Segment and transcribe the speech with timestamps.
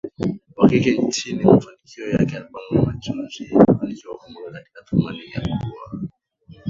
[0.57, 6.03] wa kike nchini Mafanikio yake Albamu ya Machozi ilifanikiwa kumweka katika thamani ya kuwa